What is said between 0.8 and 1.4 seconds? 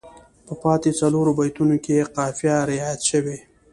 څلورو